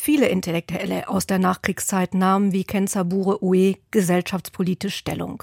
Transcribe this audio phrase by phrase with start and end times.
[0.00, 5.42] Viele Intellektuelle aus der Nachkriegszeit nahmen wie Kenzabure Ue gesellschaftspolitisch Stellung.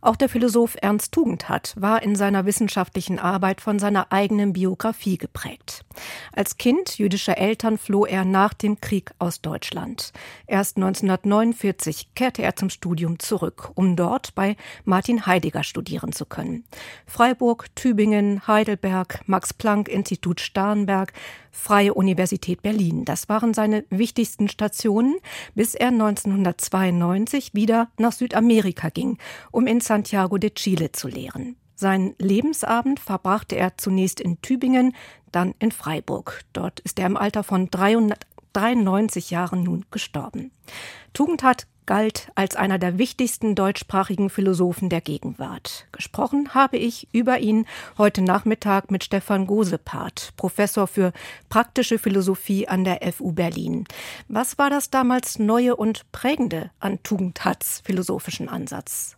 [0.00, 5.84] Auch der Philosoph Ernst Tugendhat war in seiner wissenschaftlichen Arbeit von seiner eigenen Biografie geprägt.
[6.32, 10.12] Als Kind jüdischer Eltern floh er nach dem Krieg aus Deutschland.
[10.48, 16.64] Erst 1949 kehrte er zum Studium zurück, um dort bei Martin Heidegger studieren zu können.
[17.06, 21.12] Freiburg, Tübingen, Heidelberg, Max-Planck-Institut Starnberg,
[21.54, 23.04] Freie Universität Berlin.
[23.04, 25.16] Das waren seine wichtigsten Stationen,
[25.54, 29.18] bis er 1992 wieder nach Südamerika ging,
[29.50, 31.56] um in Santiago de Chile zu lehren.
[31.74, 34.94] Seinen Lebensabend verbrachte er zunächst in Tübingen,
[35.32, 36.42] dann in Freiburg.
[36.52, 40.52] Dort ist er im Alter von 393 Jahren nun gestorben.
[41.12, 45.86] Tugendhat galt als einer der wichtigsten deutschsprachigen Philosophen der Gegenwart.
[45.92, 47.66] Gesprochen habe ich über ihn
[47.98, 51.12] heute Nachmittag mit Stefan Gosepart, Professor für
[51.48, 53.84] praktische Philosophie an der FU Berlin.
[54.28, 59.16] Was war das damals Neue und Prägende an Tugendhats philosophischen Ansatz?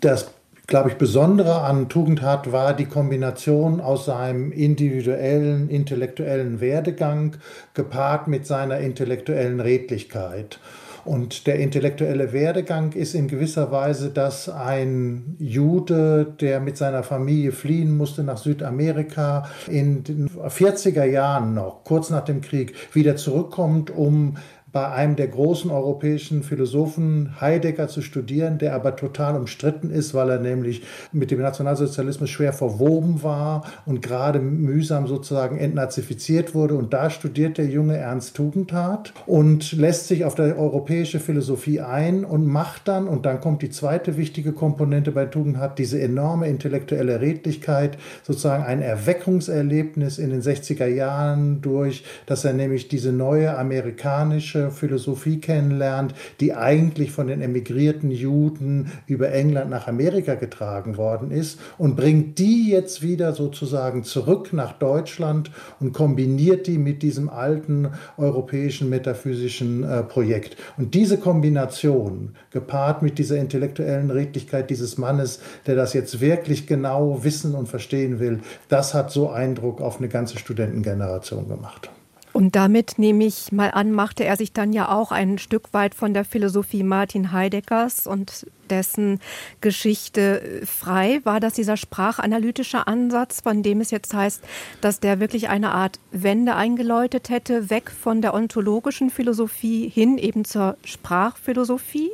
[0.00, 0.32] Das
[0.66, 7.36] glaube ich, Besondere an Tugendhat war die Kombination aus seinem individuellen, intellektuellen Werdegang
[7.74, 10.60] gepaart mit seiner intellektuellen Redlichkeit.
[11.04, 17.52] Und der intellektuelle Werdegang ist in gewisser Weise, dass ein Jude, der mit seiner Familie
[17.52, 23.90] fliehen musste nach Südamerika, in den 40er Jahren noch, kurz nach dem Krieg, wieder zurückkommt,
[23.90, 24.36] um
[24.72, 30.30] bei einem der großen europäischen Philosophen Heidegger zu studieren, der aber total umstritten ist, weil
[30.30, 36.74] er nämlich mit dem Nationalsozialismus schwer verwoben war und gerade mühsam sozusagen entnazifiziert wurde.
[36.74, 42.24] Und da studiert der junge Ernst Tugendhat und lässt sich auf die europäische Philosophie ein
[42.24, 47.20] und macht dann, und dann kommt die zweite wichtige Komponente bei Tugendhat, diese enorme intellektuelle
[47.20, 54.61] Redlichkeit, sozusagen ein Erweckungserlebnis in den 60er Jahren durch, dass er nämlich diese neue amerikanische
[54.70, 61.58] Philosophie kennenlernt, die eigentlich von den emigrierten Juden über England nach Amerika getragen worden ist
[61.78, 65.50] und bringt die jetzt wieder sozusagen zurück nach Deutschland
[65.80, 70.56] und kombiniert die mit diesem alten europäischen metaphysischen äh, Projekt.
[70.76, 77.24] Und diese Kombination, gepaart mit dieser intellektuellen Redlichkeit dieses Mannes, der das jetzt wirklich genau
[77.24, 81.90] wissen und verstehen will, das hat so Eindruck auf eine ganze Studentengeneration gemacht.
[82.32, 85.94] Und damit nehme ich mal an, machte er sich dann ja auch ein Stück weit
[85.94, 89.20] von der Philosophie Martin Heideggers und dessen
[89.60, 91.20] Geschichte frei.
[91.24, 94.42] War das dieser sprachanalytische Ansatz, von dem es jetzt heißt,
[94.80, 100.44] dass der wirklich eine Art Wende eingeläutet hätte, weg von der ontologischen Philosophie hin eben
[100.44, 102.10] zur Sprachphilosophie?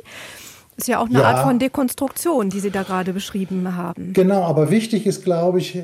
[0.75, 1.25] Ist ja auch eine ja.
[1.25, 4.13] Art von Dekonstruktion, die Sie da gerade beschrieben haben.
[4.13, 5.77] Genau, aber wichtig ist, glaube ich,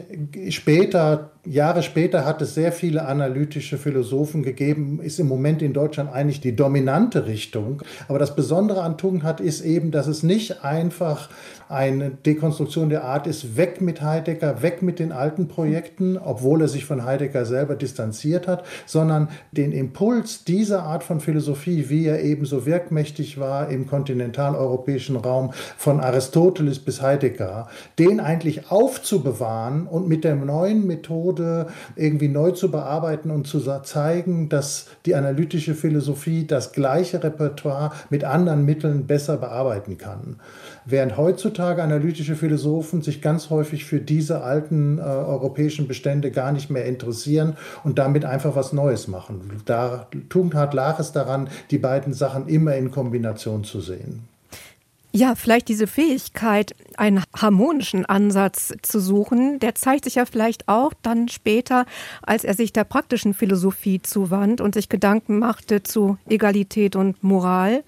[0.51, 6.11] später Jahre später hat es sehr viele analytische Philosophen gegeben, ist im Moment in Deutschland
[6.11, 7.81] eigentlich die dominante Richtung.
[8.07, 11.29] Aber das Besondere an Tugendhat ist eben, dass es nicht einfach
[11.67, 16.67] eine Dekonstruktion der Art ist, weg mit Heidegger, weg mit den alten Projekten, obwohl er
[16.67, 22.23] sich von Heidegger selber distanziert hat, sondern den Impuls dieser Art von Philosophie, wie er
[22.23, 27.67] eben so wirkmächtig war im kontinentaleuropäischen Raum, von Aristoteles bis Heidegger,
[27.97, 33.59] den eigentlich aufzubewahren und mit der neuen Methode Methode irgendwie neu zu bearbeiten und zu
[33.83, 40.37] zeigen, dass die analytische Philosophie das gleiche Repertoire mit anderen Mitteln besser bearbeiten kann.
[40.85, 46.69] Während heutzutage analytische Philosophen sich ganz häufig für diese alten äh, europäischen Bestände gar nicht
[46.69, 49.61] mehr interessieren und damit einfach was Neues machen.
[49.65, 54.34] Da Tugendhat lag es daran, die beiden Sachen immer in Kombination zu sehen.
[55.15, 60.91] Ja, vielleicht diese Fähigkeit, einen harmonischen Ansatz zu suchen, der zeigt sich ja vielleicht auch
[61.03, 61.85] dann später,
[62.21, 67.85] als er sich der praktischen Philosophie zuwandt und sich Gedanken machte zu Egalität und Moral.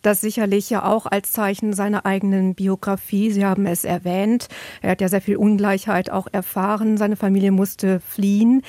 [0.00, 3.30] Das sicherlich ja auch als Zeichen seiner eigenen Biografie.
[3.32, 4.48] Sie haben es erwähnt.
[4.80, 6.96] Er hat ja sehr viel Ungleichheit auch erfahren.
[6.96, 8.62] Seine Familie musste fliehen.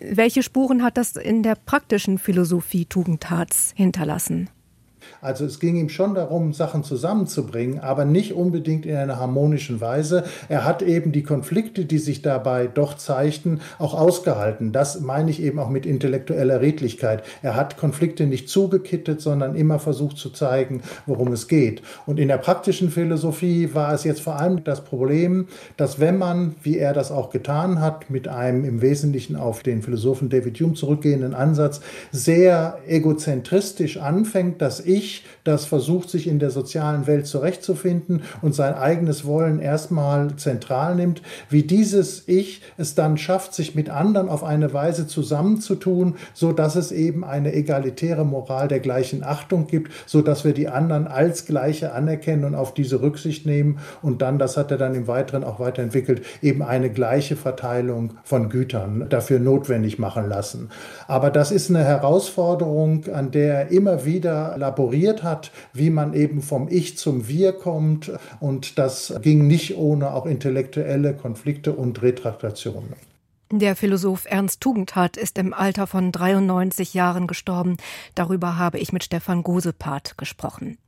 [0.00, 4.50] Welche Spuren hat das in der praktischen Philosophie Tugendhats hinterlassen?
[5.20, 10.24] Also es ging ihm schon darum, Sachen zusammenzubringen, aber nicht unbedingt in einer harmonischen Weise.
[10.48, 14.72] Er hat eben die Konflikte, die sich dabei doch zeigten, auch ausgehalten.
[14.72, 17.22] Das meine ich eben auch mit intellektueller Redlichkeit.
[17.42, 21.82] Er hat Konflikte nicht zugekittet, sondern immer versucht zu zeigen, worum es geht.
[22.06, 26.54] Und in der praktischen Philosophie war es jetzt vor allem das Problem, dass wenn man,
[26.62, 30.74] wie er das auch getan hat, mit einem im Wesentlichen auf den Philosophen David Hume
[30.74, 31.80] zurückgehenden Ansatz,
[32.12, 34.93] sehr egozentristisch anfängt, dass Ich,
[35.44, 41.22] das versucht, sich in der sozialen Welt zurechtzufinden und sein eigenes Wollen erstmal zentral nimmt,
[41.50, 46.76] wie dieses Ich es dann schafft, sich mit anderen auf eine Weise zusammenzutun, so dass
[46.76, 51.44] es eben eine egalitäre Moral der gleichen Achtung gibt, so dass wir die anderen als
[51.44, 55.44] Gleiche anerkennen und auf diese Rücksicht nehmen und dann, das hat er dann im Weiteren
[55.44, 60.70] auch weiterentwickelt, eben eine gleiche Verteilung von Gütern dafür notwendig machen lassen.
[61.06, 66.42] Aber das ist eine Herausforderung, an der er immer wieder laboriert hat, wie man eben
[66.42, 68.10] vom Ich zum Wir kommt.
[68.40, 72.94] Und das ging nicht ohne auch intellektuelle Konflikte und Retraktationen.
[73.52, 77.76] Der Philosoph Ernst Tugendhat ist im Alter von 93 Jahren gestorben.
[78.14, 80.78] Darüber habe ich mit Stefan Gosepart gesprochen.